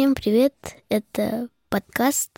Всем 0.00 0.14
привет! 0.14 0.54
Это 0.88 1.50
подкаст 1.68 2.30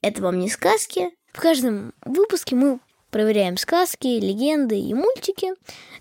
«Это 0.00 0.22
вам 0.22 0.38
не 0.38 0.48
сказки». 0.48 1.10
В 1.34 1.38
каждом 1.38 1.92
выпуске 2.02 2.56
мы 2.56 2.80
проверяем 3.10 3.58
сказки, 3.58 4.06
легенды 4.06 4.80
и 4.80 4.94
мультики 4.94 5.48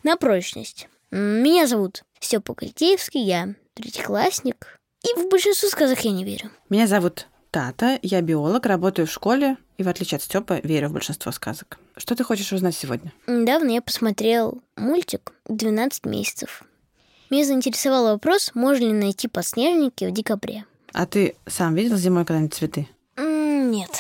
на 0.04 0.16
прочность. 0.16 0.88
Меня 1.12 1.68
зовут 1.68 2.06
Степа 2.22 2.54
Кольтеевский, 2.54 3.22
я 3.22 3.54
третьеклассник. 3.74 4.80
И 5.04 5.20
в 5.20 5.30
большинство 5.30 5.68
сказок 5.68 6.00
я 6.06 6.12
не 6.12 6.24
верю. 6.24 6.52
Меня 6.70 6.88
зовут 6.88 7.28
Тата, 7.52 8.00
я 8.02 8.22
биолог, 8.22 8.66
работаю 8.66 9.06
в 9.06 9.12
школе 9.12 9.58
и, 9.78 9.84
в 9.84 9.90
отличие 9.90 10.20
от 10.20 10.24
Степа, 10.24 10.62
верю 10.64 10.88
в 10.88 10.94
большинство 10.94 11.34
сказок. 11.34 11.80
Что 11.98 12.16
ты 12.16 12.24
хочешь 12.24 12.54
узнать 12.54 12.76
сегодня? 12.76 13.12
Недавно 13.28 13.72
я 13.72 13.82
посмотрел 13.82 14.64
мультик 14.78 15.34
«12 15.50 16.08
месяцев». 16.08 16.64
Меня 17.30 17.44
заинтересовал 17.44 18.06
вопрос, 18.06 18.52
можно 18.54 18.86
ли 18.86 18.94
найти 18.94 19.28
подснежники 19.28 20.06
в 20.06 20.14
декабре. 20.14 20.64
А 20.94 21.06
ты 21.06 21.36
сам 21.46 21.76
видел 21.76 21.98
зимой 21.98 22.26
когда-нибудь 22.26 22.54
цветы? 22.54 22.88
Нет. 23.18 23.92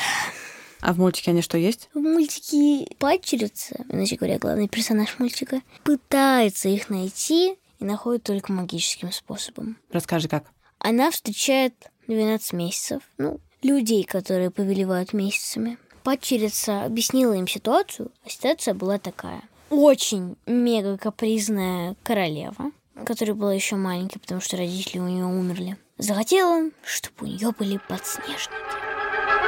А 0.82 0.94
в 0.94 0.98
мультике 0.98 1.32
они 1.32 1.42
что 1.42 1.58
есть? 1.58 1.90
В 1.94 2.00
мультике 2.00 2.88
падчерица, 2.98 3.86
иначе 3.90 4.16
говоря, 4.16 4.40
главный 4.40 4.68
персонаж 4.68 5.20
мультика, 5.20 5.62
пытается 5.84 6.70
их 6.70 6.90
найти 6.90 7.58
и 7.80 7.86
находит 7.86 8.24
только 8.24 8.52
магическим 8.52 9.12
способом. 9.12 9.78
Расскажи, 9.92 10.28
как. 10.28 10.46
Она 10.80 11.12
встречает 11.12 11.74
12 12.08 12.54
месяцев, 12.54 13.04
ну, 13.18 13.40
людей, 13.62 14.04
которые 14.06 14.52
повелевают 14.52 15.14
месяцами. 15.14 15.78
Падчерица 16.04 16.86
объяснила 16.86 17.34
им 17.34 17.48
ситуацию, 17.48 18.12
а 18.26 18.30
ситуация 18.30 18.74
была 18.74 18.98
такая. 18.98 19.44
Очень 19.70 20.38
мега 20.48 20.98
капризная 20.98 21.96
королева, 22.04 22.72
которая 23.06 23.36
была 23.36 23.54
еще 23.54 23.76
маленькой, 23.76 24.20
потому 24.20 24.42
что 24.42 24.58
родители 24.58 25.00
у 25.00 25.08
нее 25.08 25.26
умерли, 25.26 25.78
захотела, 26.00 26.72
чтобы 26.84 27.16
у 27.22 27.26
нее 27.26 27.52
были 27.52 27.78
подснежники. 27.88 28.50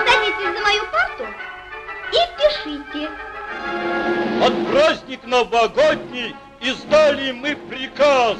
Садитесь 0.05 0.57
за 0.57 0.63
мою 0.63 0.83
парту 0.91 1.25
и 2.11 2.19
пишите. 2.37 3.09
Под 4.39 4.71
праздник 4.71 5.23
новогодний 5.25 6.35
издали 6.61 7.31
мы 7.31 7.55
приказ. 7.55 8.37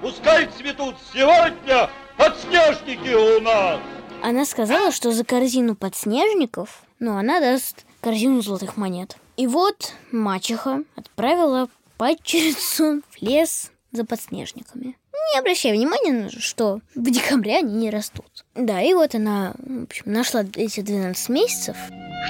Пускай 0.00 0.46
цветут 0.58 0.96
сегодня 1.14 1.88
подснежники 2.16 3.14
у 3.14 3.40
нас. 3.40 3.80
Она 4.22 4.44
сказала, 4.44 4.92
что 4.92 5.12
за 5.12 5.24
корзину 5.24 5.74
подснежников, 5.74 6.82
ну, 6.98 7.16
она 7.16 7.40
даст 7.40 7.84
корзину 8.00 8.42
золотых 8.42 8.76
монет. 8.76 9.16
И 9.36 9.46
вот 9.46 9.94
мачеха 10.10 10.82
отправила 10.96 11.68
падчерицу 11.96 13.02
в 13.10 13.22
лес 13.22 13.70
за 13.92 14.04
подснежниками. 14.04 14.96
Не 15.30 15.38
обращая 15.38 15.72
внимания, 15.72 16.28
что 16.28 16.80
в 16.94 17.10
декабре 17.10 17.58
они 17.58 17.74
не 17.74 17.90
растут. 17.90 18.44
Да, 18.54 18.80
и 18.80 18.92
вот 18.92 19.14
она, 19.14 19.54
в 19.58 19.84
общем, 19.84 20.04
нашла 20.06 20.42
эти 20.56 20.80
12 20.80 21.28
месяцев. 21.28 21.76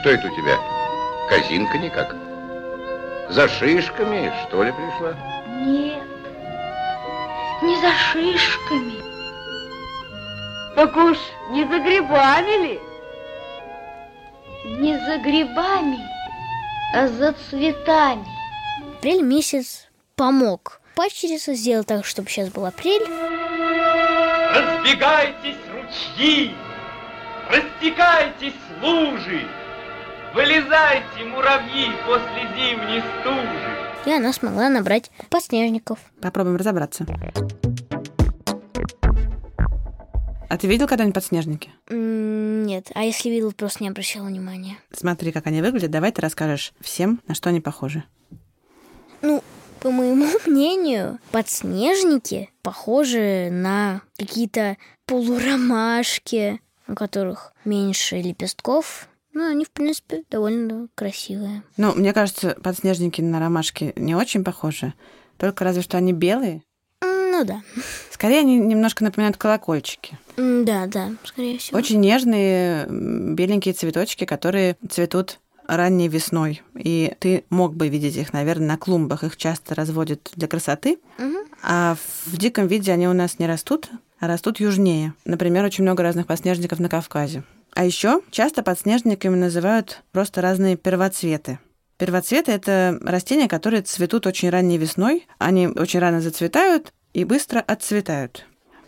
Что 0.00 0.10
это 0.10 0.28
у 0.28 0.36
тебя? 0.36 0.58
Казинка 1.28 1.78
никак? 1.78 2.14
За 3.30 3.48
шишками, 3.48 4.32
что 4.46 4.62
ли, 4.62 4.72
пришла? 4.72 5.14
Нет, 5.64 6.02
не 7.62 7.80
за 7.80 7.90
шишками. 8.12 9.02
Так 10.76 10.96
уж 10.96 11.18
не 11.50 11.64
за 11.64 11.78
грибами 11.78 12.62
ли? 12.62 12.80
Не 14.80 14.98
за 14.98 15.18
грибами, 15.18 15.98
а 16.94 17.08
за 17.08 17.32
цветами. 17.32 18.26
Апрель 18.98 19.22
месяц 19.22 19.88
помог. 20.14 20.81
Падчерица 20.94 21.54
сделала 21.54 21.84
так, 21.84 22.04
чтобы 22.04 22.28
сейчас 22.28 22.50
был 22.50 22.66
апрель. 22.66 23.02
Разбегайтесь 24.54 25.56
ручьи, 25.72 26.54
растекайтесь 27.48 28.54
лужи, 28.82 29.46
вылезайте, 30.34 31.24
муравьи, 31.24 31.90
после 32.04 32.42
зимней 32.54 33.02
стужи. 33.20 33.78
И 34.04 34.12
она 34.12 34.32
смогла 34.32 34.68
набрать 34.68 35.10
подснежников. 35.30 35.98
Попробуем 36.20 36.56
разобраться. 36.56 37.06
А 40.50 40.58
ты 40.58 40.66
видел 40.66 40.86
когда-нибудь 40.86 41.14
подснежники? 41.14 41.70
Нет, 41.88 42.90
а 42.94 43.04
если 43.04 43.30
видел, 43.30 43.52
просто 43.52 43.82
не 43.82 43.88
обращала 43.88 44.26
внимания. 44.26 44.76
Смотри, 44.92 45.32
как 45.32 45.46
они 45.46 45.62
выглядят. 45.62 45.90
Давай 45.90 46.12
ты 46.12 46.20
расскажешь 46.20 46.74
всем, 46.82 47.22
на 47.26 47.34
что 47.34 47.48
они 47.48 47.62
похожи. 47.62 48.04
Ну, 49.22 49.42
по 49.82 49.90
моему 49.90 50.26
мнению, 50.46 51.18
подснежники 51.32 52.50
похожи 52.62 53.48
на 53.50 54.02
какие-то 54.16 54.76
полуромашки, 55.06 56.60
у 56.86 56.94
которых 56.94 57.52
меньше 57.64 58.16
лепестков. 58.16 59.08
Ну, 59.34 59.48
они, 59.50 59.64
в 59.64 59.70
принципе, 59.70 60.24
довольно 60.30 60.88
красивые. 60.94 61.62
Ну, 61.76 61.94
мне 61.94 62.12
кажется, 62.12 62.56
подснежники 62.62 63.20
на 63.20 63.40
ромашки 63.40 63.92
не 63.96 64.14
очень 64.14 64.44
похожи. 64.44 64.94
Только 65.38 65.64
разве 65.64 65.82
что 65.82 65.96
они 65.96 66.12
белые. 66.12 66.62
Ну 67.00 67.44
да. 67.44 67.62
Скорее, 68.10 68.40
они 68.40 68.58
немножко 68.58 69.02
напоминают 69.02 69.38
колокольчики. 69.38 70.18
Да, 70.36 70.86
да, 70.86 71.12
скорее 71.24 71.58
всего. 71.58 71.78
Очень 71.78 71.98
нежные 72.00 72.86
беленькие 72.88 73.72
цветочки, 73.72 74.26
которые 74.26 74.76
цветут 74.88 75.40
ранней 75.76 76.08
весной. 76.08 76.62
И 76.74 77.14
ты 77.18 77.44
мог 77.50 77.74
бы 77.74 77.88
видеть 77.88 78.16
их, 78.16 78.32
наверное, 78.32 78.68
на 78.68 78.76
клумбах. 78.76 79.24
Их 79.24 79.36
часто 79.36 79.74
разводят 79.74 80.30
для 80.34 80.48
красоты. 80.48 80.98
Мгм. 81.18 81.38
А 81.62 81.96
в 82.26 82.36
диком 82.36 82.66
виде 82.66 82.92
они 82.92 83.08
у 83.08 83.12
нас 83.12 83.38
не 83.38 83.46
растут, 83.46 83.88
а 84.18 84.28
растут 84.28 84.60
южнее. 84.60 85.14
Например, 85.24 85.64
очень 85.64 85.84
много 85.84 86.02
разных 86.02 86.26
подснежников 86.26 86.78
на 86.78 86.88
Кавказе. 86.88 87.44
А 87.74 87.84
еще 87.84 88.20
часто 88.30 88.62
подснежниками 88.62 89.36
называют 89.36 90.02
просто 90.12 90.42
разные 90.42 90.76
первоцветы. 90.76 91.58
Первоцветы— 91.96 92.52
это 92.52 92.98
растения, 93.02 93.48
которые 93.48 93.82
цветут 93.82 94.26
очень 94.26 94.50
ранней 94.50 94.76
весной. 94.76 95.26
Они 95.38 95.68
очень 95.68 96.00
рано 96.00 96.20
зацветают 96.20 96.92
и 97.14 97.24
быстро 97.24 97.60
отцветают. 97.60 98.46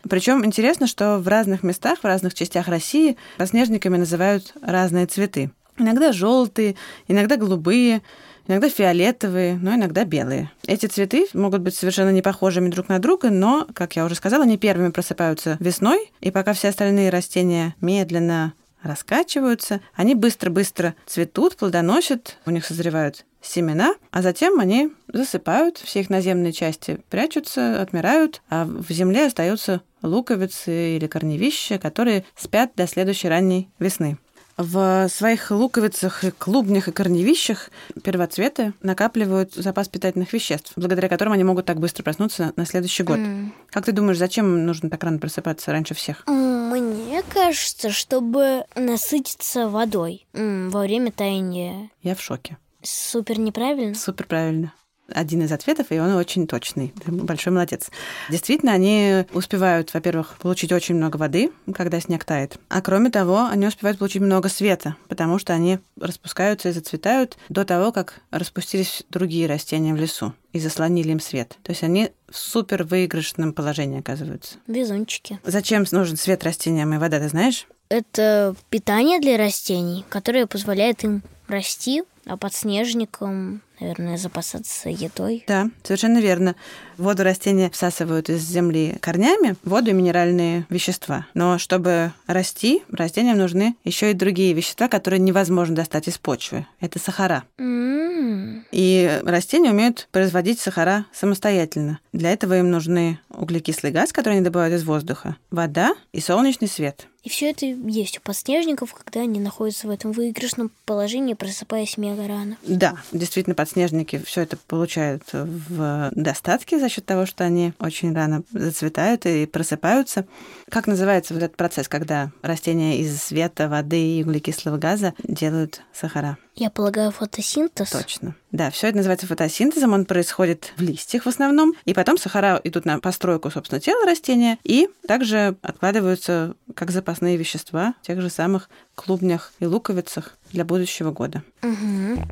Причем 0.08 0.44
интересно, 0.44 0.86
что 0.86 1.18
в 1.18 1.28
разных 1.28 1.62
местах, 1.62 2.00
в 2.00 2.04
разных 2.04 2.34
частях 2.34 2.68
России 2.68 3.16
подснежниками 3.38 3.96
называют 3.96 4.52
разные 4.60 5.06
цветы. 5.06 5.50
Иногда 5.76 6.12
желтые, 6.12 6.76
иногда 7.08 7.36
голубые, 7.36 8.02
иногда 8.46 8.68
фиолетовые, 8.68 9.56
но 9.56 9.74
иногда 9.74 10.04
белые. 10.04 10.50
Эти 10.66 10.86
цветы 10.86 11.26
могут 11.32 11.62
быть 11.62 11.74
совершенно 11.74 12.10
не 12.10 12.22
похожими 12.22 12.68
друг 12.68 12.88
на 12.88 12.98
друга, 12.98 13.30
но, 13.30 13.66
как 13.74 13.96
я 13.96 14.04
уже 14.04 14.14
сказала, 14.14 14.44
они 14.44 14.58
первыми 14.58 14.90
просыпаются 14.90 15.56
весной, 15.60 16.12
и 16.20 16.30
пока 16.30 16.52
все 16.52 16.68
остальные 16.68 17.10
растения 17.10 17.74
медленно 17.80 18.54
раскачиваются, 18.82 19.80
они 19.94 20.14
быстро-быстро 20.14 20.94
цветут, 21.06 21.56
плодоносят, 21.56 22.38
у 22.46 22.50
них 22.50 22.64
созревают 22.64 23.24
семена, 23.40 23.94
а 24.10 24.22
затем 24.22 24.60
они 24.60 24.92
засыпают, 25.08 25.78
все 25.78 26.00
их 26.00 26.10
наземные 26.10 26.52
части 26.52 27.00
прячутся, 27.10 27.80
отмирают, 27.80 28.42
а 28.48 28.64
в 28.64 28.90
земле 28.90 29.26
остаются 29.26 29.82
луковицы 30.02 30.96
или 30.96 31.06
корневища, 31.06 31.78
которые 31.78 32.24
спят 32.36 32.72
до 32.76 32.86
следующей 32.86 33.28
ранней 33.28 33.70
весны. 33.78 34.18
В 34.56 35.08
своих 35.08 35.50
луковицах, 35.50 36.24
и 36.24 36.30
клубнях 36.30 36.86
и 36.88 36.92
корневищах 36.92 37.70
первоцветы 38.02 38.72
накапливают 38.82 39.54
запас 39.54 39.88
питательных 39.88 40.32
веществ, 40.32 40.72
благодаря 40.76 41.08
которым 41.08 41.32
они 41.32 41.42
могут 41.42 41.66
так 41.66 41.80
быстро 41.80 42.04
проснуться 42.04 42.52
на 42.56 42.64
следующий 42.64 43.02
год. 43.02 43.18
М. 43.18 43.52
Как 43.70 43.84
ты 43.84 43.92
думаешь, 43.92 44.18
зачем 44.18 44.64
нужно 44.64 44.90
так 44.90 45.02
рано 45.02 45.18
просыпаться 45.18 45.72
раньше 45.72 45.94
всех? 45.94 46.24
Мне 46.26 47.22
кажется, 47.22 47.90
чтобы 47.90 48.64
насытиться 48.76 49.68
водой 49.68 50.26
во 50.32 50.80
время 50.80 51.10
таяния. 51.10 51.90
Я 52.02 52.14
в 52.14 52.20
шоке. 52.20 52.56
Супер 52.82 53.38
неправильно. 53.38 53.94
Супер 53.94 54.26
правильно. 54.26 54.72
Один 55.08 55.42
из 55.42 55.52
ответов, 55.52 55.86
и 55.90 55.98
он 55.98 56.14
очень 56.14 56.46
точный. 56.46 56.94
Ты 57.04 57.12
большой 57.12 57.52
молодец. 57.52 57.90
Действительно, 58.30 58.72
они 58.72 59.24
успевают, 59.32 59.92
во-первых, 59.92 60.36
получить 60.40 60.72
очень 60.72 60.94
много 60.94 61.16
воды, 61.16 61.50
когда 61.74 62.00
снег 62.00 62.24
тает. 62.24 62.58
А 62.68 62.80
кроме 62.80 63.10
того, 63.10 63.46
они 63.50 63.66
успевают 63.66 63.98
получить 63.98 64.22
много 64.22 64.48
света, 64.48 64.96
потому 65.08 65.38
что 65.38 65.52
они 65.52 65.78
распускаются 66.00 66.68
и 66.68 66.72
зацветают 66.72 67.36
до 67.48 67.64
того, 67.64 67.92
как 67.92 68.20
распустились 68.30 69.04
другие 69.10 69.46
растения 69.46 69.94
в 69.94 69.96
лесу 69.96 70.32
и 70.52 70.60
заслонили 70.60 71.10
им 71.10 71.20
свет. 71.20 71.56
То 71.62 71.72
есть 71.72 71.82
они 71.82 72.10
в 72.30 72.36
супер 72.36 72.84
выигрышном 72.84 73.52
положении 73.52 74.00
оказываются. 74.00 74.56
Везунчики. 74.66 75.38
Зачем 75.44 75.84
нужен 75.90 76.16
свет 76.16 76.44
растениям 76.44 76.92
и 76.94 76.98
вода, 76.98 77.18
ты 77.18 77.28
знаешь? 77.28 77.66
Это 77.88 78.54
питание 78.70 79.20
для 79.20 79.36
растений, 79.36 80.04
которое 80.08 80.46
позволяет 80.46 81.04
им 81.04 81.22
расти, 81.46 82.02
а 82.26 82.36
подснежникам, 82.36 83.60
наверное, 83.80 84.16
запасаться 84.16 84.88
едой. 84.88 85.44
Да, 85.46 85.68
совершенно 85.82 86.18
верно. 86.18 86.54
Воду 86.96 87.22
растения 87.24 87.70
всасывают 87.70 88.30
из 88.30 88.42
земли 88.42 88.96
корнями, 89.00 89.56
воду 89.64 89.90
и 89.90 89.94
минеральные 89.94 90.66
вещества. 90.70 91.26
Но 91.34 91.58
чтобы 91.58 92.12
расти, 92.26 92.82
растениям 92.90 93.38
нужны 93.38 93.76
еще 93.84 94.10
и 94.10 94.14
другие 94.14 94.52
вещества, 94.52 94.88
которые 94.88 95.20
невозможно 95.20 95.74
достать 95.76 96.08
из 96.08 96.18
почвы. 96.18 96.66
Это 96.80 96.98
сахара. 96.98 97.44
М, 97.58 98.64
И 98.72 99.20
растения 99.24 99.70
умеют 99.70 100.08
производить 100.10 100.60
сахара 100.60 101.04
самостоятельно. 101.12 101.98
Для 102.12 102.30
этого 102.32 102.58
им 102.58 102.70
нужны 102.70 103.18
углекислый 103.36 103.92
газ, 103.92 104.12
который 104.12 104.34
они 104.34 104.44
добывают 104.44 104.74
из 104.74 104.84
воздуха, 104.84 105.36
вода 105.50 105.94
и 106.12 106.20
солнечный 106.20 106.68
свет. 106.68 107.06
И 107.22 107.30
все 107.30 107.50
это 107.50 107.64
есть 107.64 108.18
у 108.18 108.20
подснежников, 108.20 108.92
когда 108.92 109.20
они 109.20 109.40
находятся 109.40 109.86
в 109.86 109.90
этом 109.90 110.12
выигрышном 110.12 110.70
положении, 110.84 111.32
просыпаясь 111.32 111.96
мега 111.96 112.28
рано. 112.28 112.58
Да, 112.62 112.98
действительно, 113.12 113.54
подснежники 113.54 114.22
все 114.26 114.42
это 114.42 114.58
получают 114.58 115.22
в 115.32 116.10
достатке 116.14 116.78
за 116.78 116.90
счет 116.90 117.06
того, 117.06 117.24
что 117.24 117.44
они 117.44 117.72
очень 117.78 118.14
рано 118.14 118.42
зацветают 118.52 119.24
и 119.24 119.46
просыпаются. 119.46 120.26
Как 120.68 120.86
называется 120.86 121.32
вот 121.32 121.42
этот 121.42 121.56
процесс, 121.56 121.88
когда 121.88 122.30
растения 122.42 122.98
из 122.98 123.22
света, 123.22 123.70
воды 123.70 124.18
и 124.18 124.22
углекислого 124.22 124.76
газа 124.76 125.14
делают 125.22 125.80
сахара? 125.94 126.36
Я 126.56 126.70
полагаю, 126.70 127.10
фотосинтез. 127.10 127.90
Точно. 127.90 128.36
Да, 128.52 128.70
все 128.70 128.86
это 128.86 128.98
называется 128.98 129.26
фотосинтезом, 129.26 129.92
он 129.92 130.04
происходит 130.04 130.72
в 130.76 130.82
листьях 130.82 131.24
в 131.24 131.28
основном, 131.28 131.74
и 131.84 131.94
потом 131.94 132.16
сахара 132.16 132.60
идут 132.62 132.84
на 132.84 133.00
постройку, 133.00 133.50
собственно, 133.50 133.80
тела 133.80 134.06
растения, 134.06 134.58
и 134.62 134.88
также 135.08 135.56
откладываются 135.62 136.54
как 136.74 136.92
запасные 136.92 137.36
вещества 137.36 137.94
в 138.00 138.06
тех 138.06 138.20
же 138.20 138.30
самых 138.30 138.70
клубнях 138.94 139.52
и 139.58 139.66
луковицах 139.66 140.36
для 140.52 140.64
будущего 140.64 141.10
года. 141.10 141.42
Мгм. 141.62 142.24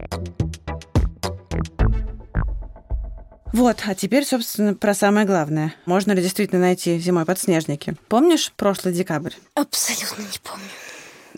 Вот, 3.53 3.83
а 3.87 3.95
теперь, 3.95 4.25
собственно, 4.25 4.75
про 4.75 4.95
самое 4.95 5.27
главное. 5.27 5.75
Можно 5.85 6.13
ли 6.13 6.23
действительно 6.23 6.61
найти 6.61 6.99
зимой 6.99 7.27
подснежники? 7.27 7.97
Помнишь 8.09 8.53
прошлый 8.57 8.95
декабрь? 8.95 9.35
Абсолютно 9.55 10.23
не 10.23 10.39
помню. 10.43 10.65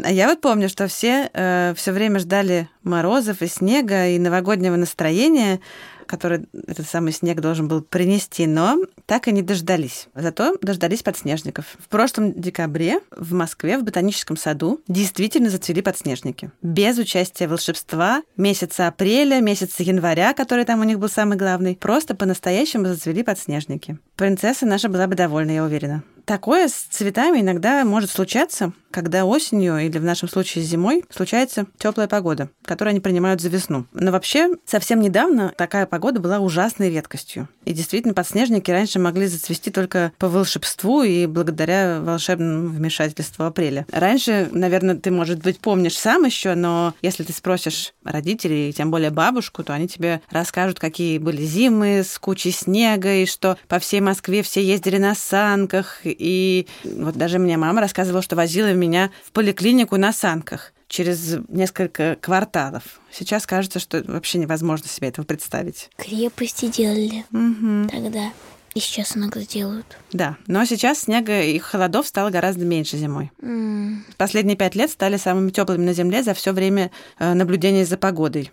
А 0.02 0.10
я 0.10 0.28
вот 0.28 0.40
помню, 0.40 0.68
что 0.68 0.86
все 0.88 1.30
все 1.76 1.92
время 1.92 2.18
ждали 2.18 2.68
морозов 2.82 3.42
и 3.42 3.46
снега 3.46 4.08
и 4.08 4.18
новогоднего 4.18 4.76
настроения, 4.76 5.60
который 6.06 6.46
этот 6.66 6.86
самый 6.86 7.12
снег 7.12 7.40
должен 7.40 7.66
был 7.66 7.80
принести, 7.80 8.46
но 8.46 8.78
так 9.06 9.26
и 9.26 9.32
не 9.32 9.42
дождались. 9.42 10.08
Зато 10.14 10.56
дождались 10.60 11.02
подснежников. 11.02 11.76
В 11.78 11.88
прошлом 11.88 12.32
декабре 12.34 13.00
в 13.10 13.32
Москве 13.32 13.78
в 13.78 13.84
ботаническом 13.84 14.36
саду 14.36 14.80
действительно 14.86 15.48
зацвели 15.48 15.80
подснежники. 15.80 16.50
Без 16.60 16.98
участия 16.98 17.48
волшебства 17.48 18.22
месяца 18.36 18.86
апреля, 18.86 19.40
месяца 19.40 19.82
января, 19.82 20.34
который 20.34 20.64
там 20.64 20.80
у 20.80 20.84
них 20.84 20.98
был 20.98 21.08
самый 21.08 21.38
главный, 21.38 21.76
просто 21.76 22.14
по-настоящему 22.14 22.86
зацвели 22.86 23.22
подснежники. 23.22 23.98
Принцесса 24.16 24.66
наша 24.66 24.88
была 24.88 25.06
бы 25.06 25.14
довольна, 25.14 25.52
я 25.52 25.64
уверена. 25.64 26.02
Такое 26.26 26.68
с 26.68 26.72
цветами 26.72 27.40
иногда 27.40 27.84
может 27.84 28.10
случаться, 28.10 28.72
когда 28.94 29.24
осенью 29.24 29.76
или 29.78 29.98
в 29.98 30.04
нашем 30.04 30.28
случае 30.28 30.62
зимой 30.62 31.04
случается 31.10 31.66
теплая 31.78 32.06
погода, 32.06 32.48
которую 32.64 32.92
они 32.92 33.00
принимают 33.00 33.40
за 33.40 33.48
весну. 33.48 33.86
Но 33.92 34.12
вообще 34.12 34.50
совсем 34.66 35.00
недавно 35.00 35.52
такая 35.56 35.86
погода 35.86 36.20
была 36.20 36.38
ужасной 36.38 36.90
редкостью. 36.90 37.48
И 37.64 37.72
действительно 37.72 38.14
подснежники 38.14 38.70
раньше 38.70 39.00
могли 39.00 39.26
зацвести 39.26 39.72
только 39.72 40.12
по 40.18 40.28
волшебству 40.28 41.02
и 41.02 41.26
благодаря 41.26 42.00
волшебному 42.00 42.68
вмешательству 42.68 43.44
апреля. 43.44 43.84
Раньше, 43.90 44.48
наверное, 44.52 44.94
ты, 44.94 45.10
может 45.10 45.40
быть, 45.42 45.58
помнишь 45.58 45.98
сам 45.98 46.24
еще, 46.24 46.54
но 46.54 46.94
если 47.02 47.24
ты 47.24 47.32
спросишь 47.32 47.94
родителей, 48.04 48.72
тем 48.72 48.92
более 48.92 49.10
бабушку, 49.10 49.64
то 49.64 49.74
они 49.74 49.88
тебе 49.88 50.20
расскажут, 50.30 50.78
какие 50.78 51.18
были 51.18 51.42
зимы 51.42 52.04
с 52.04 52.16
кучей 52.20 52.52
снега, 52.52 53.12
и 53.12 53.26
что 53.26 53.58
по 53.66 53.80
всей 53.80 54.00
Москве 54.00 54.44
все 54.44 54.62
ездили 54.62 54.98
на 54.98 55.16
санках, 55.16 56.02
и 56.04 56.68
вот 56.84 57.16
даже 57.16 57.40
мне 57.40 57.56
мама 57.56 57.80
рассказывала, 57.80 58.22
что 58.22 58.36
возила 58.36 58.72
меня 58.72 58.83
в 59.24 59.32
поликлинику 59.32 59.96
на 59.96 60.12
санках 60.12 60.72
через 60.88 61.36
несколько 61.48 62.16
кварталов. 62.20 63.00
Сейчас 63.10 63.46
кажется, 63.46 63.78
что 63.80 64.02
вообще 64.06 64.38
невозможно 64.38 64.88
себе 64.88 65.08
этого 65.08 65.24
представить. 65.24 65.90
Крепости 65.96 66.66
делали 66.66 67.24
Мгм. 67.30 67.88
тогда. 67.90 68.32
И 68.74 68.80
сейчас 68.80 69.16
иногда 69.16 69.40
делают. 69.40 69.86
Да, 70.12 70.36
но 70.48 70.64
сейчас 70.64 71.00
снега 71.00 71.42
и 71.42 71.58
холодов 71.58 72.06
стало 72.08 72.30
гораздо 72.30 72.64
меньше 72.64 72.96
зимой. 72.96 73.30
М, 73.40 74.04
Последние 74.16 74.56
пять 74.56 74.74
лет 74.74 74.90
стали 74.90 75.16
самыми 75.16 75.50
теплыми 75.50 75.84
на 75.84 75.92
Земле 75.92 76.22
за 76.24 76.34
все 76.34 76.52
время 76.52 76.90
э, 77.20 77.34
наблюдения 77.34 77.84
за 77.86 77.96
погодой. 77.96 78.50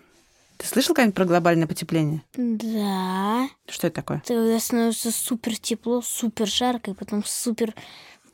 Ты 0.58 0.68
слышал 0.68 0.94
когда-нибудь 0.94 1.16
про 1.16 1.24
глобальное 1.24 1.66
потепление? 1.66 2.22
Да. 2.36 3.48
Что 3.68 3.88
это 3.88 3.96
такое? 3.96 4.18
Это 4.18 4.34
когда 4.34 4.60
становится 4.60 5.10
супер 5.10 5.56
тепло, 5.58 6.02
супер 6.02 6.46
жарко, 6.46 6.92
и 6.92 6.94
потом 6.94 7.24
супер 7.26 7.74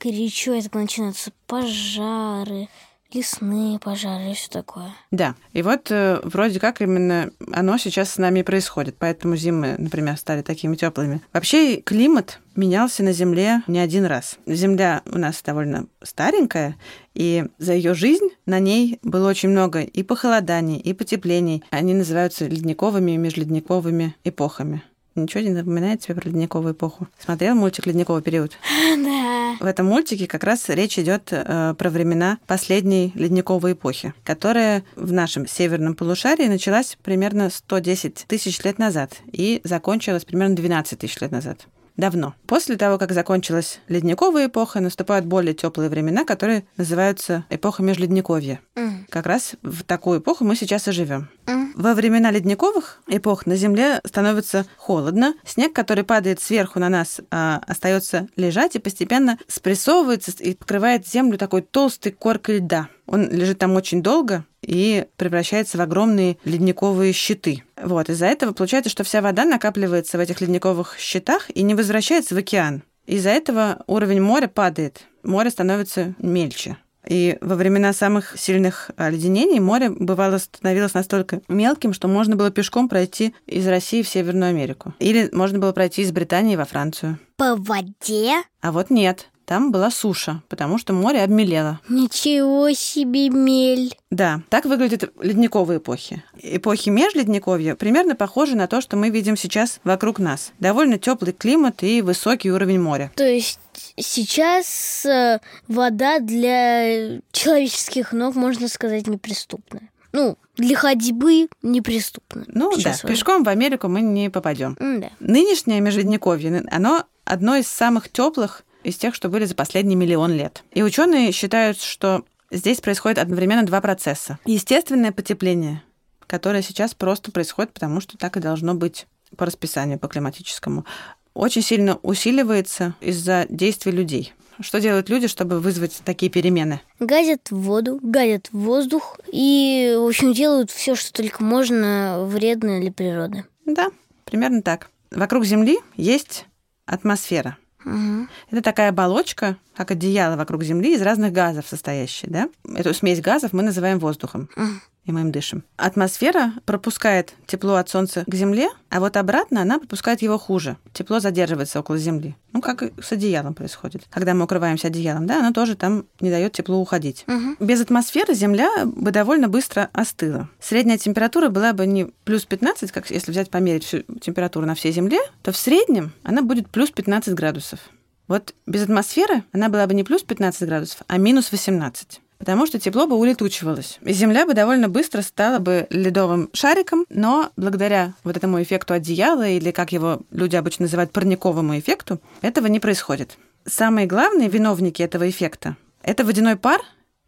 горячо, 0.00 0.54
и 0.54 0.62
так 0.62 0.74
начинаются 0.74 1.32
пожары, 1.46 2.68
лесные 3.12 3.78
пожары 3.78 4.32
и 4.32 4.34
все 4.34 4.48
такое. 4.50 4.94
Да. 5.10 5.34
И 5.52 5.62
вот 5.62 5.90
э, 5.90 6.20
вроде 6.24 6.60
как 6.60 6.80
именно 6.80 7.30
оно 7.52 7.78
сейчас 7.78 8.10
с 8.10 8.18
нами 8.18 8.42
происходит. 8.42 8.96
Поэтому 8.98 9.36
зимы, 9.36 9.76
например, 9.78 10.16
стали 10.16 10.42
такими 10.42 10.76
теплыми. 10.76 11.22
Вообще 11.32 11.76
климат 11.76 12.40
менялся 12.54 13.02
на 13.02 13.12
Земле 13.12 13.62
не 13.66 13.78
один 13.78 14.04
раз. 14.04 14.38
Земля 14.46 15.02
у 15.06 15.18
нас 15.18 15.42
довольно 15.42 15.86
старенькая, 16.02 16.76
и 17.14 17.46
за 17.58 17.72
ее 17.72 17.94
жизнь 17.94 18.28
на 18.46 18.58
ней 18.58 18.98
было 19.02 19.30
очень 19.30 19.48
много 19.48 19.80
и 19.80 20.02
похолоданий, 20.02 20.78
и 20.78 20.92
потеплений. 20.92 21.64
Они 21.70 21.94
называются 21.94 22.46
ледниковыми 22.46 23.12
и 23.12 23.16
межледниковыми 23.16 24.16
эпохами. 24.24 24.82
Ничего 25.14 25.42
не 25.42 25.50
напоминает 25.50 26.00
тебе 26.00 26.14
про 26.14 26.28
ледниковую 26.28 26.74
эпоху? 26.74 27.08
Смотрел 27.18 27.54
мультик 27.54 27.86
«Ледниковый 27.86 28.22
период»? 28.22 28.56
Да. 28.96 29.56
В 29.60 29.66
этом 29.66 29.86
мультике 29.86 30.26
как 30.26 30.44
раз 30.44 30.68
речь 30.68 30.98
идет 30.98 31.28
э, 31.30 31.74
про 31.76 31.90
времена 31.90 32.38
последней 32.46 33.12
ледниковой 33.14 33.72
эпохи, 33.72 34.12
которая 34.24 34.84
в 34.96 35.12
нашем 35.12 35.46
северном 35.46 35.94
полушарии 35.94 36.46
началась 36.46 36.96
примерно 37.02 37.50
110 37.50 38.24
тысяч 38.26 38.62
лет 38.62 38.78
назад 38.78 39.18
и 39.32 39.60
закончилась 39.64 40.24
примерно 40.24 40.56
12 40.56 40.98
тысяч 40.98 41.20
лет 41.20 41.32
назад. 41.32 41.66
Давно. 41.98 42.34
После 42.46 42.76
того, 42.76 42.96
как 42.96 43.10
закончилась 43.10 43.80
ледниковая 43.88 44.46
эпоха, 44.46 44.78
наступают 44.78 45.26
более 45.26 45.52
теплые 45.52 45.90
времена, 45.90 46.24
которые 46.24 46.64
называются 46.76 47.44
эпоха 47.50 47.82
межледниковья. 47.82 48.60
М, 48.76 49.04
Как 49.10 49.26
раз 49.26 49.56
в 49.62 49.82
такую 49.82 50.20
эпоху 50.20 50.44
мы 50.44 50.54
сейчас 50.54 50.86
и 50.86 50.92
живем. 50.92 51.28
м. 51.46 51.72
Во 51.74 51.94
времена 51.94 52.30
ледниковых 52.30 53.00
эпох 53.08 53.46
на 53.46 53.56
Земле 53.56 54.00
становится 54.06 54.64
холодно. 54.76 55.34
Снег, 55.44 55.72
который 55.72 56.04
падает 56.04 56.40
сверху 56.40 56.78
на 56.78 56.88
нас, 56.88 57.20
а, 57.32 57.60
остается 57.66 58.28
лежать 58.36 58.76
и 58.76 58.78
постепенно 58.78 59.36
спрессовывается 59.48 60.30
и 60.38 60.54
покрывает 60.54 61.06
Землю 61.06 61.36
такой 61.36 61.62
толстой 61.62 62.12
коркой 62.12 62.58
льда. 62.58 62.88
Он 63.06 63.28
лежит 63.28 63.58
там 63.58 63.74
очень 63.74 64.02
долго 64.02 64.44
и 64.68 65.06
превращается 65.16 65.78
в 65.78 65.80
огромные 65.80 66.36
ледниковые 66.44 67.14
щиты. 67.14 67.64
Вот, 67.82 68.10
из-за 68.10 68.26
этого 68.26 68.52
получается, 68.52 68.90
что 68.90 69.02
вся 69.02 69.22
вода 69.22 69.46
накапливается 69.46 70.18
в 70.18 70.20
этих 70.20 70.42
ледниковых 70.42 70.96
щитах 70.98 71.50
и 71.50 71.62
не 71.62 71.74
возвращается 71.74 72.34
в 72.34 72.38
океан. 72.38 72.82
Из-за 73.06 73.30
этого 73.30 73.82
уровень 73.86 74.20
моря 74.20 74.46
падает, 74.46 75.06
море 75.22 75.48
становится 75.48 76.14
мельче. 76.18 76.76
И 77.06 77.38
во 77.40 77.56
времена 77.56 77.94
самых 77.94 78.38
сильных 78.38 78.90
оледенений 78.98 79.60
море 79.60 79.88
бывало 79.88 80.36
становилось 80.36 80.92
настолько 80.92 81.40
мелким, 81.48 81.94
что 81.94 82.06
можно 82.06 82.36
было 82.36 82.50
пешком 82.50 82.90
пройти 82.90 83.34
из 83.46 83.66
России 83.66 84.02
в 84.02 84.08
Северную 84.08 84.50
Америку. 84.50 84.92
Или 84.98 85.30
можно 85.32 85.58
было 85.58 85.72
пройти 85.72 86.02
из 86.02 86.12
Британии 86.12 86.56
во 86.56 86.66
Францию. 86.66 87.18
По 87.36 87.56
воде? 87.56 88.42
А 88.60 88.72
вот 88.72 88.90
нет, 88.90 89.30
там 89.48 89.72
была 89.72 89.90
суша, 89.90 90.42
потому 90.50 90.76
что 90.76 90.92
море 90.92 91.22
обмелело. 91.22 91.80
Ничего 91.88 92.70
себе 92.72 93.30
мель. 93.30 93.96
Да, 94.10 94.42
так 94.50 94.66
выглядят 94.66 95.10
ледниковые 95.22 95.78
эпохи. 95.78 96.22
Эпохи 96.42 96.90
межледниковья 96.90 97.74
примерно 97.74 98.14
похожи 98.14 98.54
на 98.54 98.66
то, 98.66 98.82
что 98.82 98.98
мы 98.98 99.08
видим 99.08 99.38
сейчас 99.38 99.80
вокруг 99.84 100.18
нас. 100.18 100.52
Довольно 100.60 100.98
теплый 100.98 101.32
климат 101.32 101.82
и 101.82 102.02
высокий 102.02 102.52
уровень 102.52 102.78
моря. 102.78 103.10
То 103.14 103.26
есть 103.26 103.58
сейчас 103.96 105.06
э, 105.06 105.40
вода 105.66 106.18
для 106.18 107.18
человеческих 107.32 108.12
ног, 108.12 108.34
можно 108.34 108.68
сказать, 108.68 109.06
неприступная. 109.06 109.88
Ну, 110.12 110.36
для 110.58 110.76
ходьбы 110.76 111.48
неприступно. 111.62 112.44
Ну 112.48 112.76
Сейчас 112.76 113.00
да, 113.00 113.08
пешком 113.08 113.44
в 113.44 113.48
Америку 113.48 113.88
мы 113.88 114.02
не 114.02 114.28
попадем. 114.28 114.76
М-да. 114.78 115.08
Нынешнее 115.20 115.80
межледниковье, 115.80 116.64
оно 116.70 117.04
одно 117.24 117.56
из 117.56 117.68
самых 117.68 118.10
теплых 118.10 118.64
из 118.84 118.96
тех, 118.96 119.14
что 119.14 119.28
были 119.28 119.44
за 119.44 119.54
последний 119.54 119.96
миллион 119.96 120.32
лет. 120.32 120.64
И 120.72 120.82
ученые 120.82 121.32
считают, 121.32 121.80
что 121.80 122.24
здесь 122.50 122.80
происходит 122.80 123.18
одновременно 123.18 123.64
два 123.64 123.80
процесса. 123.80 124.38
Естественное 124.44 125.12
потепление, 125.12 125.82
которое 126.26 126.62
сейчас 126.62 126.94
просто 126.94 127.32
происходит, 127.32 127.72
потому 127.72 128.00
что 128.00 128.16
так 128.16 128.36
и 128.36 128.40
должно 128.40 128.74
быть 128.74 129.06
по 129.36 129.46
расписанию, 129.46 129.98
по 129.98 130.08
климатическому, 130.08 130.86
очень 131.34 131.62
сильно 131.62 131.96
усиливается 132.02 132.94
из-за 133.00 133.46
действий 133.48 133.92
людей. 133.92 134.32
Что 134.60 134.80
делают 134.80 135.08
люди, 135.08 135.28
чтобы 135.28 135.60
вызвать 135.60 136.02
такие 136.04 136.32
перемены? 136.32 136.80
Гадят 136.98 137.50
в 137.50 137.56
воду, 137.56 138.00
гадят 138.02 138.48
в 138.50 138.58
воздух 138.58 139.20
и, 139.32 139.94
в 139.96 140.04
общем, 140.08 140.32
делают 140.32 140.72
все, 140.72 140.96
что 140.96 141.12
только 141.12 141.44
можно 141.44 142.24
вредное 142.24 142.80
для 142.80 142.90
природы. 142.90 143.44
Да, 143.66 143.90
примерно 144.24 144.62
так. 144.62 144.90
Вокруг 145.12 145.44
Земли 145.44 145.78
есть 145.96 146.46
атмосфера. 146.86 147.56
Мгм. 147.84 148.28
Это 148.50 148.62
такая 148.62 148.90
оболочка, 148.90 149.56
как 149.76 149.90
одеяло 149.90 150.36
вокруг 150.36 150.62
Земли, 150.62 150.94
из 150.94 151.02
разных 151.02 151.32
газов 151.32 151.66
состоящая, 151.68 152.28
да? 152.28 152.48
Эту 152.74 152.92
смесь 152.94 153.20
газов 153.20 153.52
мы 153.52 153.62
называем 153.62 153.98
воздухом, 153.98 154.48
Мгм. 154.56 154.80
И 155.08 155.12
мы 155.12 155.22
им 155.22 155.32
дышим. 155.32 155.64
Атмосфера 155.76 156.52
пропускает 156.66 157.34
тепло 157.46 157.76
от 157.76 157.88
Солнца 157.88 158.24
к 158.26 158.34
Земле, 158.34 158.68
а 158.90 159.00
вот 159.00 159.16
обратно 159.16 159.62
она 159.62 159.78
пропускает 159.78 160.20
его 160.20 160.38
хуже. 160.38 160.76
Тепло 160.92 161.18
задерживается 161.18 161.80
около 161.80 161.96
Земли. 161.96 162.36
Ну, 162.52 162.60
как 162.60 162.82
и 162.82 162.92
с 163.00 163.12
одеялом 163.12 163.54
происходит. 163.54 164.04
Когда 164.10 164.34
мы 164.34 164.44
укрываемся 164.44 164.88
одеялом, 164.88 165.26
да, 165.26 165.40
оно 165.40 165.52
тоже 165.52 165.76
там 165.76 166.04
не 166.20 166.30
дает 166.30 166.52
теплу 166.52 166.76
уходить. 166.76 167.24
Мгм. 167.26 167.56
Без 167.58 167.80
атмосферы 167.80 168.34
Земля 168.34 168.68
бы 168.84 169.10
довольно 169.10 169.48
быстро 169.48 169.88
остыла. 169.92 170.50
Средняя 170.60 170.98
температура 170.98 171.48
была 171.48 171.72
бы 171.72 171.86
не 171.86 172.06
плюс 172.24 172.44
15, 172.44 172.92
как 172.92 173.10
если 173.10 173.30
взять 173.30 173.50
померить 173.50 173.84
всю 173.84 174.02
температуру 174.20 174.66
на 174.66 174.74
всей 174.74 174.92
Земле, 174.92 175.20
то 175.42 175.52
в 175.52 175.56
среднем 175.56 176.12
она 176.22 176.42
будет 176.42 176.68
плюс 176.68 176.90
15 176.90 177.34
градусов. 177.34 177.80
Вот 178.26 178.54
без 178.66 178.82
атмосферы 178.82 179.42
она 179.52 179.70
была 179.70 179.86
бы 179.86 179.94
не 179.94 180.04
плюс 180.04 180.22
15 180.22 180.68
градусов, 180.68 181.00
а 181.06 181.16
минус 181.16 181.50
18. 181.50 182.20
Потому 182.38 182.66
что 182.66 182.78
тепло 182.78 183.06
бы 183.06 183.16
улетучивалось. 183.16 183.98
И 184.02 184.12
Земля 184.12 184.46
бы 184.46 184.54
довольно 184.54 184.88
быстро 184.88 185.22
стала 185.22 185.58
бы 185.58 185.86
ледовым 185.90 186.50
шариком, 186.52 187.04
но 187.10 187.50
благодаря 187.56 188.14
вот 188.24 188.36
этому 188.36 188.62
эффекту 188.62 188.94
одеяла, 188.94 189.48
или 189.48 189.70
как 189.72 189.92
его 189.92 190.20
люди 190.30 190.56
обычно 190.56 190.84
называют 190.84 191.10
парниковому 191.10 191.78
эффекту, 191.78 192.20
этого 192.40 192.68
не 192.68 192.80
происходит. 192.80 193.36
Самые 193.66 194.06
главные 194.06 194.48
виновники 194.48 195.02
этого 195.02 195.28
эффекта– 195.28 195.76
это 196.02 196.24
водяной 196.24 196.56
пар 196.56 196.80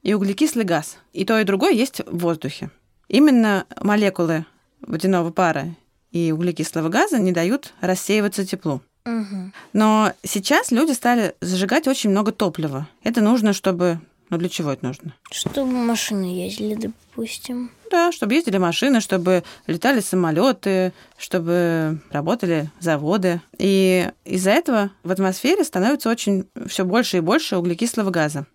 и 0.03 0.15
углекислый 0.15 0.65
газ. 0.65 0.97
И 1.13 1.25
то, 1.25 1.39
и 1.39 1.45
другое 1.45 1.73
есть 1.73 2.01
в 2.07 2.19
воздухе. 2.19 2.71
Именно 3.09 3.67
молекулы 3.81 4.47
водяного 4.81 5.31
пара 5.31 5.75
и 6.13 6.33
углекислого 6.33 6.89
газа 6.89 7.19
не 7.19 7.33
дают 7.33 7.75
рассеиваться 7.81 8.47
теплу. 8.47 8.81
Мгм. 9.05 9.53
Но 9.73 10.13
сейчас 10.25 10.71
люди 10.71 10.93
стали 10.93 11.35
зажигать 11.41 11.89
очень 11.89 12.11
много 12.11 12.33
топлива. 12.33 12.89
Это 13.03 13.21
нужно, 13.21 13.53
чтобы... 13.53 14.01
Ну, 14.31 14.39
для 14.39 14.49
чего 14.49 14.73
это 14.73 14.87
нужно? 14.87 15.15
Чтобы 15.31 15.73
машины 15.73 16.25
ездили, 16.25 16.75
допустим. 16.77 17.73
Да, 17.91 18.13
чтобы 18.13 18.35
ездили 18.35 18.59
машины, 18.59 19.01
чтобы 19.01 19.43
летали 19.67 19.99
самолеты, 19.99 20.93
чтобы 21.19 22.01
работали 22.11 22.71
заводы. 22.79 23.41
И 23.59 24.09
из-за 24.25 24.51
этого 24.51 24.91
в 25.03 25.11
атмосфере 25.11 25.65
становится 25.65 26.09
очень 26.09 26.47
все 26.69 26.85
больше 26.85 27.17
и 27.17 27.21
больше 27.21 27.57
углекислого 27.57 28.11
газа. 28.11 28.47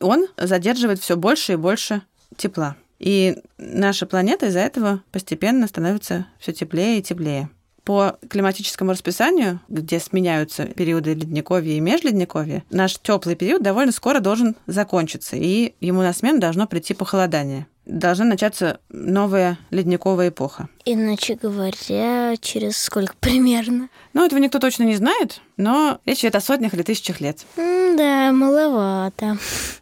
Он 0.00 0.26
задерживает 0.38 1.00
все 1.00 1.16
больше 1.16 1.52
и 1.52 1.56
больше 1.56 2.00
тепла. 2.36 2.76
И 2.98 3.36
наша 3.58 4.06
планета 4.06 4.46
из-за 4.46 4.60
этого 4.60 5.02
постепенно 5.12 5.66
становится 5.66 6.26
все 6.38 6.52
теплее 6.52 6.98
и 6.98 7.02
теплее. 7.02 7.50
По 7.88 8.18
климатическому 8.28 8.90
расписанию, 8.90 9.60
где 9.68 9.98
сменяются 9.98 10.66
периоды 10.66 11.14
ледниковья 11.14 11.72
и 11.72 11.80
межледниковья, 11.80 12.62
наш 12.68 12.98
теплый 12.98 13.34
период 13.34 13.62
довольно 13.62 13.92
скоро 13.92 14.20
должен 14.20 14.56
закончиться, 14.66 15.36
и 15.36 15.72
ему 15.80 16.02
на 16.02 16.12
смену 16.12 16.38
должно 16.38 16.66
прийти 16.66 16.92
похолодание. 16.92 17.66
Должна 17.88 18.26
начаться 18.26 18.80
новая 18.90 19.58
ледниковая 19.70 20.28
эпоха. 20.28 20.68
Иначе 20.84 21.36
говоря, 21.40 22.36
через 22.36 22.76
сколько 22.76 23.14
примерно? 23.18 23.88
Ну, 24.12 24.26
этого 24.26 24.38
никто 24.38 24.58
точно 24.58 24.82
не 24.82 24.94
знает, 24.94 25.40
но 25.56 25.98
речь 26.04 26.20
идет 26.20 26.34
о 26.34 26.42
сотнях 26.42 26.74
или 26.74 26.82
тысячах 26.82 27.22
лет. 27.22 27.46
да, 27.56 28.30
маловато. 28.32 29.38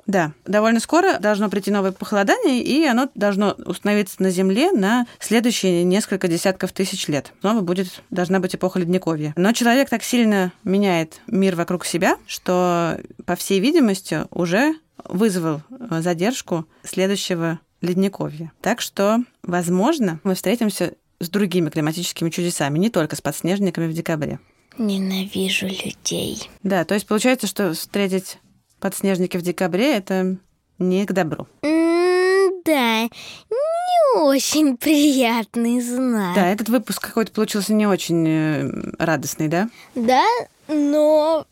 Да, 0.06 0.32
довольно 0.44 0.78
скоро 0.78 1.18
должно 1.18 1.50
прийти 1.50 1.72
новое 1.72 1.90
похолодание, 1.90 2.62
и 2.62 2.86
оно 2.86 3.10
должно 3.16 3.56
установиться 3.66 4.22
на 4.22 4.30
Земле 4.30 4.70
на 4.70 5.06
следующие 5.18 5.82
несколько 5.82 6.28
десятков 6.28 6.70
тысяч 6.70 7.08
лет. 7.08 7.32
Снова 7.40 7.60
будет, 7.60 8.02
должна 8.10 8.38
быть 8.38 8.54
эпоха 8.54 8.78
Ледниковья. 8.78 9.34
Но 9.36 9.52
человек 9.52 9.90
так 9.90 10.04
сильно 10.04 10.52
меняет 10.62 11.20
мир 11.26 11.56
вокруг 11.56 11.84
себя, 11.84 12.18
что, 12.28 13.00
по 13.24 13.34
всей 13.34 13.58
видимости, 13.58 14.26
уже 14.30 14.76
вызвал 15.04 15.62
э, 15.70 16.00
задержку 16.00 16.66
следующего 16.84 17.60
Ледниковья. 17.80 18.52
Так 18.60 18.80
что, 18.80 19.18
возможно, 19.42 20.20
мы 20.24 20.34
встретимся 20.34 20.94
с 21.20 21.28
другими 21.28 21.70
климатическими 21.70 22.30
чудесами, 22.30 22.78
не 22.78 22.90
только 22.90 23.16
с 23.16 23.20
подснежниками 23.20 23.86
в 23.86 23.92
декабре. 23.92 24.38
Ненавижу 24.78 25.66
людей. 25.66 26.50
Да, 26.62 26.84
то 26.84 26.94
есть 26.94 27.06
получается, 27.06 27.46
что 27.46 27.72
встретить 27.72 28.38
подснежники 28.80 29.36
в 29.36 29.42
декабре 29.42 29.94
это 29.94 30.36
не 30.78 31.06
к 31.06 31.12
добру. 31.12 31.48
да, 31.62 33.02
не 33.04 34.20
очень 34.20 34.76
приятный 34.76 35.80
знак. 35.80 36.34
Да, 36.34 36.46
этот 36.48 36.68
выпуск 36.68 37.00
какой-то 37.06 37.32
получился 37.32 37.72
не 37.72 37.86
очень 37.86 38.26
э, 38.28 38.70
радостный, 38.98 39.48
да? 39.48 39.70
Да, 39.94 40.24
но 40.68 41.46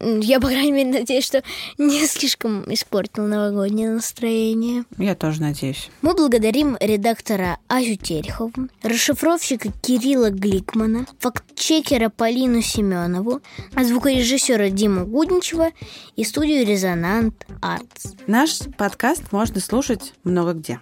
я, 0.00 0.40
по 0.40 0.48
крайней 0.48 0.72
мере, 0.72 1.00
надеюсь, 1.00 1.24
что 1.24 1.42
не 1.76 2.06
слишком 2.06 2.62
испортил 2.72 3.26
новогоднее 3.26 3.90
настроение. 3.90 4.84
Я 4.96 5.14
тоже 5.14 5.40
надеюсь. 5.40 5.90
Мы 6.02 6.14
благодарим 6.14 6.76
редактора 6.80 7.58
Азю 7.68 7.96
Терехову, 7.96 8.68
расшифровщика 8.82 9.70
Кирилла 9.82 10.30
Гликмана, 10.30 11.06
фактчекера 11.18 12.10
Полину 12.10 12.62
Семенову, 12.62 13.40
а 13.74 13.84
звукорежиссера 13.84 14.70
Диму 14.70 15.06
Гудничева 15.06 15.70
и 16.16 16.24
студию 16.24 16.64
Резонант 16.66 17.46
Артс. 17.60 18.14
Наш 18.26 18.58
подкаст 18.76 19.32
можно 19.32 19.60
слушать 19.60 20.14
много 20.22 20.52
где. 20.52 20.80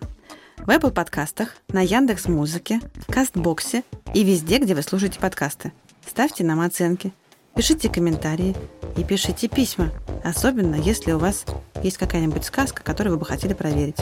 В 0.59 0.71
Apple 0.71 0.91
подкастах, 0.91 1.57
на 1.69 1.81
Яндекс 1.81 2.27
Музыке, 2.27 2.81
Кастбоксе 3.09 3.85
и 4.15 4.25
везде, 4.25 4.59
где 4.59 4.75
вы 4.75 4.83
слушаете 4.83 5.21
подкасты. 5.21 5.73
Ставьте 6.07 6.45
нам 6.45 6.61
оценки, 6.61 7.13
пишите 7.57 7.89
комментарии 7.89 8.55
и 8.99 9.03
пишите 9.03 9.49
письма, 9.49 9.91
особенно 10.23 10.75
если 10.75 11.13
у 11.13 11.19
вас 11.19 11.47
есть 11.83 11.97
какая-нибудь 11.97 12.45
сказка, 12.45 12.83
которую 12.83 13.15
вы 13.15 13.21
бы 13.21 13.27
хотели 13.27 13.55
проверить. 13.55 13.97